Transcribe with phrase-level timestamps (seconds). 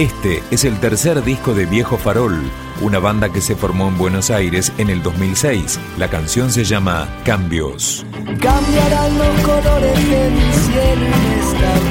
[0.00, 2.40] Este es el tercer disco de Viejo Farol,
[2.80, 5.78] una banda que se formó en Buenos Aires en el 2006.
[5.98, 8.06] La canción se llama Cambios.
[8.40, 11.90] Cambiarán los colores de mi cielo inestable.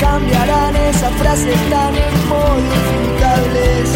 [0.00, 3.90] Cambiarán esas frases tan inmodificables.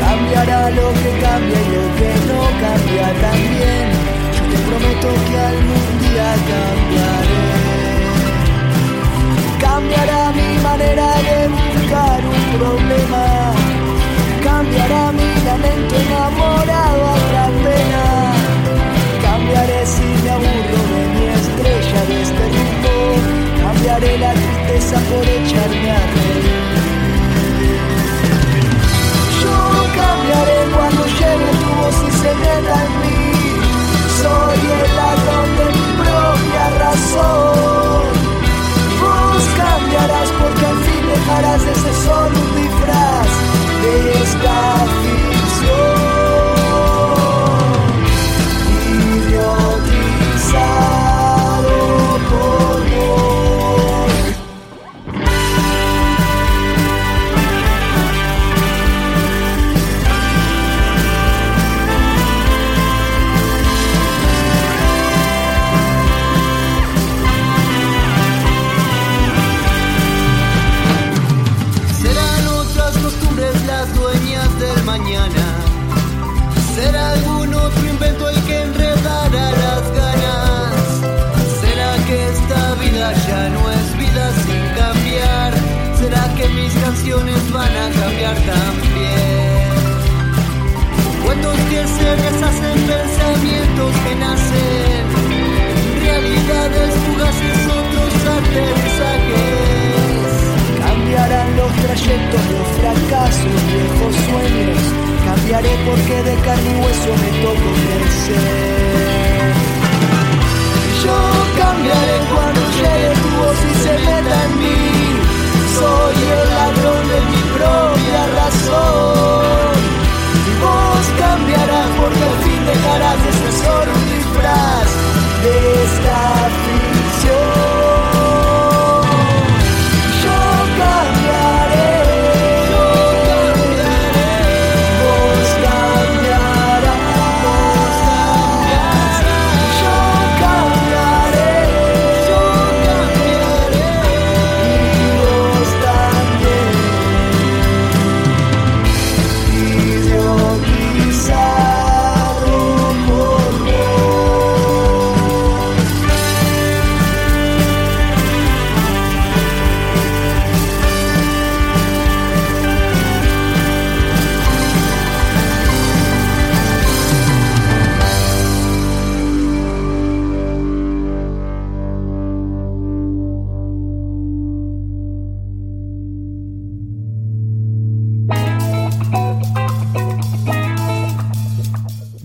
[0.00, 3.92] Cambiará lo que cambia y lo que no cambia también.
[4.32, 7.44] Yo te prometo que algún día cambiaré.
[9.60, 11.69] Cambiará mi manera de
[24.20, 26.70] la tristeza por echarme a reír.
[29.42, 29.56] Yo
[30.00, 33.22] cambiaré cuando llegue tu voz y se meta en mí.
[34.20, 38.02] Soy el ladrón de mi propia razón.
[39.00, 43.29] Vos cambiarás porque al fin dejarás de ser solo un disfraz
[87.52, 89.70] van a cambiar también.
[91.24, 95.04] Cuentos que se deshacen, pensamientos que nacen.
[96.02, 99.50] Realidades fugaces, otros aterrizajes.
[100.84, 104.82] Cambiarán los trayectos, los fracasos, viejos sueños.
[105.24, 108.79] Cambiaré porque de carne y hueso me tocó crecer.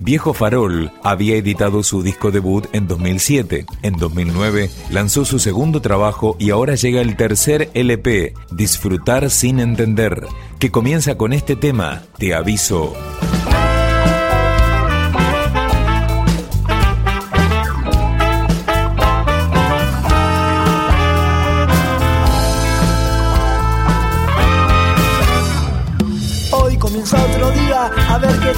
[0.06, 3.66] Viejo Farol había editado su disco debut en 2007.
[3.82, 10.24] En 2009 lanzó su segundo trabajo y ahora llega el tercer LP, Disfrutar sin entender,
[10.60, 12.94] que comienza con este tema, Te aviso.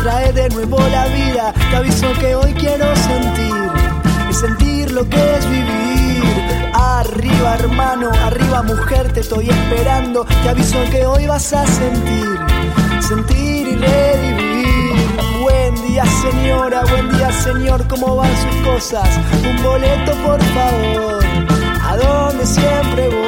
[0.08, 1.52] Trae de nuevo la vida.
[1.70, 3.54] Te aviso que hoy quiero sentir,
[4.30, 6.24] y sentir lo que es vivir.
[6.72, 10.24] Arriba hermano, arriba mujer, te estoy esperando.
[10.42, 12.38] Te aviso que hoy vas a sentir,
[13.06, 15.42] sentir y revivir.
[15.42, 19.08] Buen día señora, buen día señor, ¿cómo van sus cosas?
[19.46, 21.24] Un boleto por favor,
[21.82, 23.27] a donde siempre voy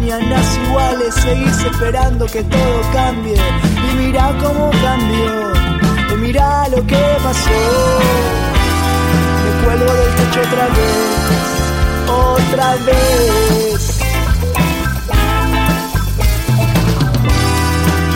[0.00, 3.36] mañanas iguales, seguís esperando que todo cambie.
[3.36, 5.52] Y mira cómo cambió,
[6.12, 7.50] y mira lo que pasó.
[9.44, 11.08] Me cuelgo del techo otra vez,
[12.08, 14.00] otra vez.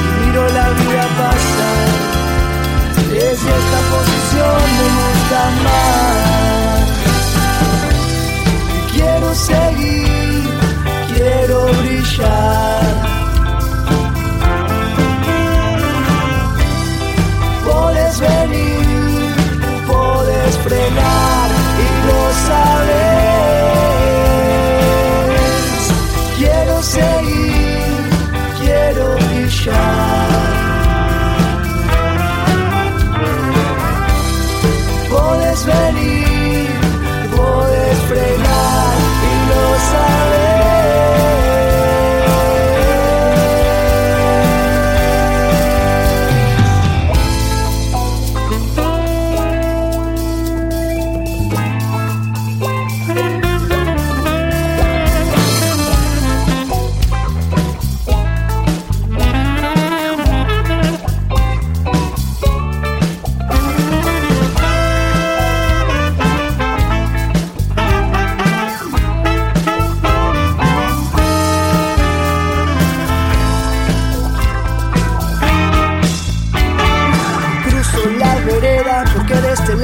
[0.00, 1.88] Y miro la vida pasar
[3.10, 6.84] desde esta posición de nunca más.
[8.92, 10.53] Quiero seguir
[11.64, 12.18] Puedes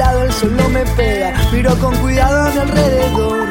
[0.01, 1.33] el sol no me pega.
[1.51, 3.47] Miro con cuidado a mi alrededor,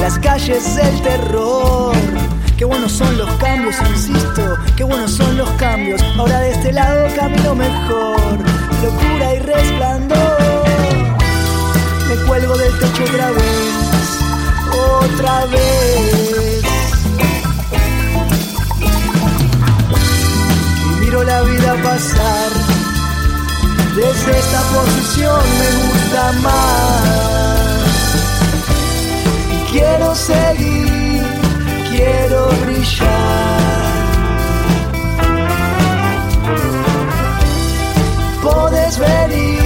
[0.00, 1.94] las calles del terror.
[2.56, 6.00] Qué buenos son los cambios, insisto, qué buenos son los cambios.
[6.16, 8.38] Ahora de este lado camino mejor,
[8.82, 10.38] locura y resplandor.
[12.08, 14.18] Me cuelgo del techo otra vez,
[15.02, 16.62] otra vez.
[20.84, 22.79] Y miro la vida pasar.
[24.00, 27.02] Desde esta posición me gusta más.
[29.52, 31.22] Y quiero seguir,
[31.90, 33.60] quiero brillar.
[38.42, 39.59] Puedes venir,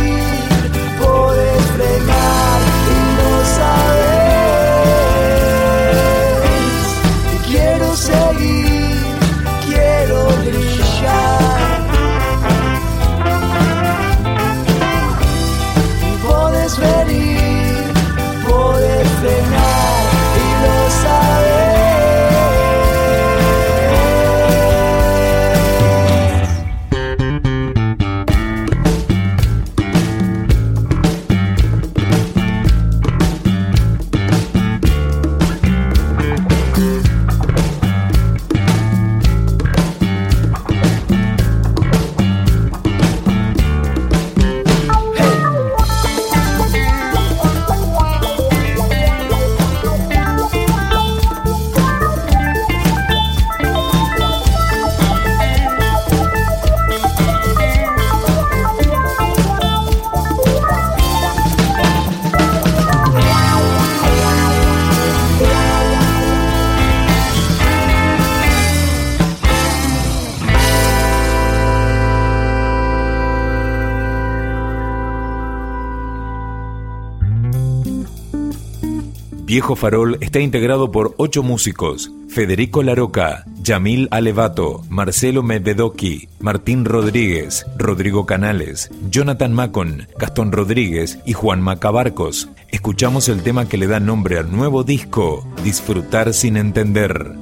[79.54, 87.64] Viejo Farol está integrado por ocho músicos: Federico Laroca, Yamil Alevato, Marcelo Medvedoki, Martín Rodríguez,
[87.78, 92.49] Rodrigo Canales, Jonathan Macon, Gastón Rodríguez y Juan Macabarcos.
[92.73, 97.37] Escuchamos el tema que le da nombre al nuevo disco, Disfrutar sin entender.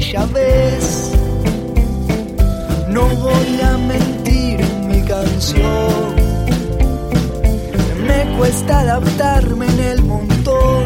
[0.00, 1.12] Aquella vez.
[2.88, 6.14] No voy a mentir en mi canción.
[8.06, 10.84] Me cuesta adaptarme en el montón.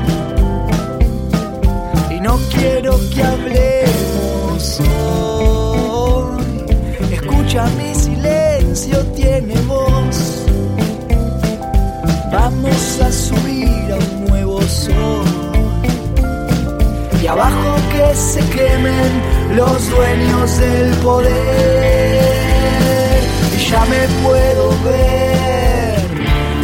[2.11, 6.44] Y no quiero que hablemos hoy.
[7.12, 10.44] Escucha mi silencio, tiene voz.
[12.33, 15.44] Vamos a subir a un nuevo sol.
[17.25, 19.23] Y abajo que se quemen
[19.57, 22.21] los dueños del poder.
[23.57, 26.04] Y ya me puedo ver.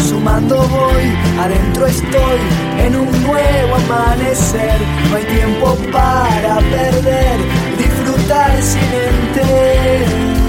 [0.06, 2.40] Sumando voy, adentro estoy
[2.78, 4.78] en un nuevo amanecer.
[5.08, 7.38] No hay tiempo para perder,
[7.78, 10.39] disfrutar sin entender.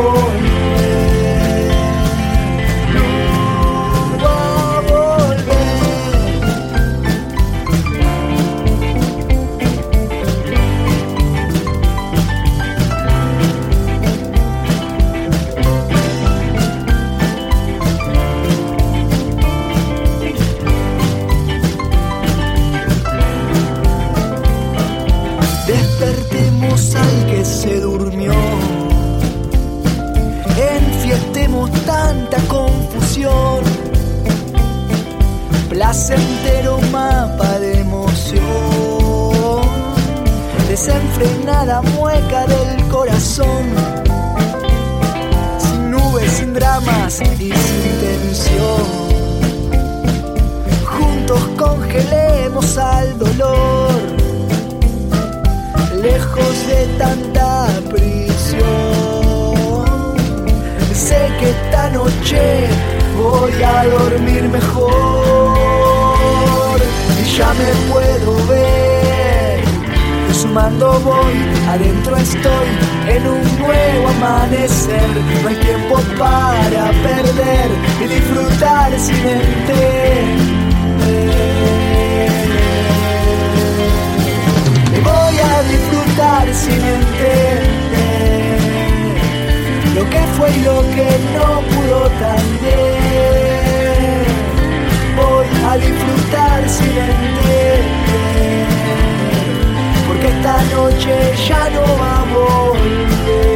[0.00, 0.27] Oh.
[46.58, 48.84] Dramas y sin tensión.
[50.84, 53.90] Juntos congelemos al dolor,
[56.02, 58.64] lejos de tanta prisión.
[60.94, 62.68] Sé que esta noche
[63.16, 65.58] voy a dormir mejor
[67.38, 68.87] ya me puedo ver.
[70.40, 71.34] Sumando voy,
[71.68, 72.68] adentro estoy
[73.08, 75.08] en un nuevo amanecer.
[75.42, 77.68] No hay tiempo para perder
[78.00, 79.32] y disfrutar sin Me
[85.02, 87.88] Voy a disfrutar sin entender
[89.96, 93.58] lo que fue y lo que no pudo también.
[95.16, 98.27] Voy a disfrutar sin entender,
[100.64, 101.16] noche
[101.48, 103.47] ya no va a volver.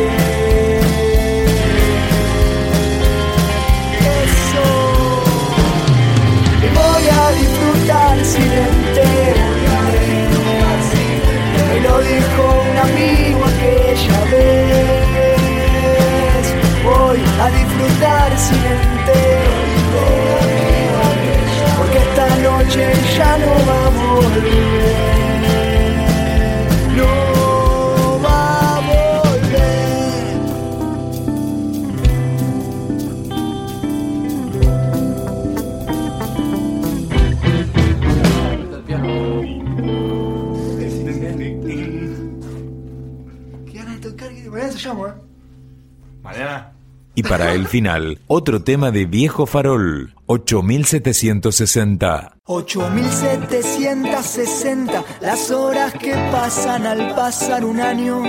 [47.32, 52.36] Para el final, otro tema de Viejo Farol, 8760.
[52.44, 58.22] 8760, las horas que pasan al pasar un año.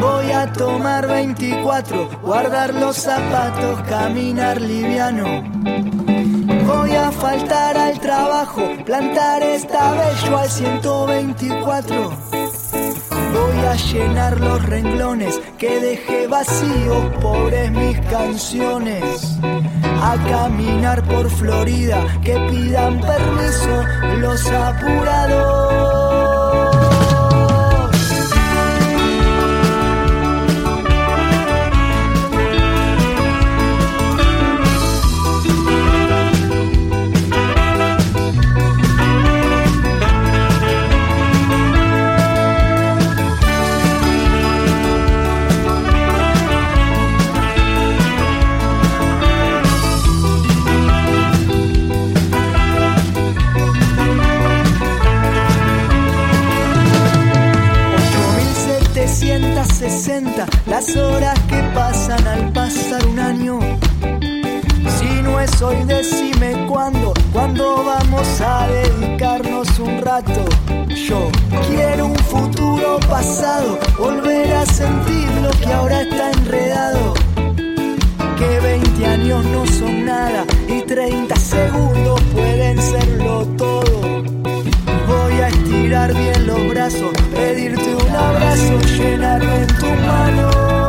[0.00, 5.42] Voy a tomar 24, guardar los zapatos, caminar liviano.
[6.64, 12.37] Voy a faltar al trabajo, plantar esta bello al 124
[13.32, 19.38] Voy a llenar los renglones que dejé vacíos, pobres mis canciones.
[20.00, 23.84] A caminar por Florida, que pidan permiso
[24.20, 26.07] los apurados.
[73.98, 77.14] Volver a sentir lo que ahora está enredado.
[78.38, 84.22] Que 20 años no son nada y 30 segundos pueden serlo todo
[85.08, 90.87] Voy a estirar bien los brazos, pedirte un abrazo, llenarme en tu mano.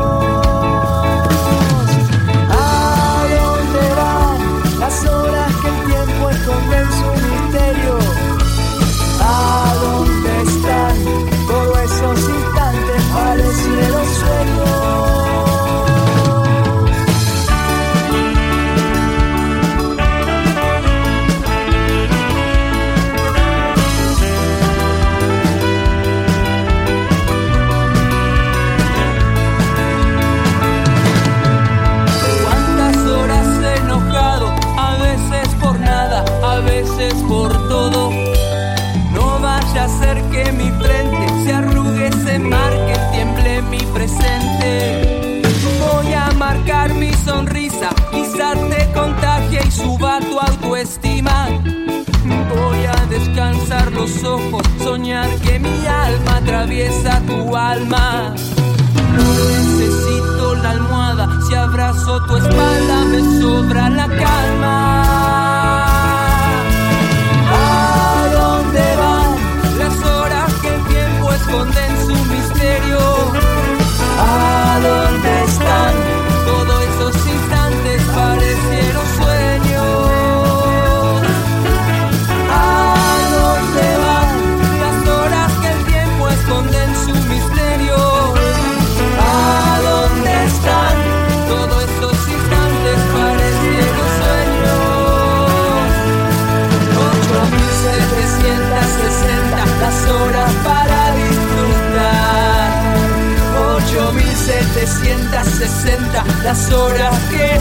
[54.84, 58.34] Soñar que mi alma atraviesa tu alma.
[59.16, 59.24] No
[59.58, 65.86] necesito la almohada, si abrazo tu espalda me sobra la calma.
[67.51, 69.30] ¿A dónde van
[69.80, 71.99] las horas que el tiempo esconde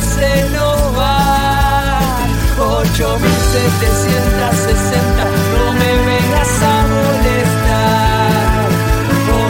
[0.02, 2.28] se nos van.
[2.58, 5.24] 8760
[5.56, 8.68] no me vengas a molestar.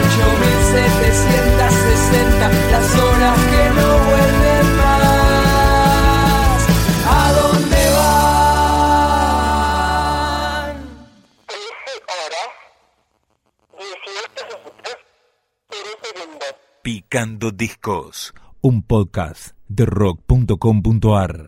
[0.02, 6.60] 8760 las horas que no vuelven más.
[7.06, 10.76] ¿A dónde van?
[16.82, 21.46] Picando Discos, un podcast de rock.com.ar.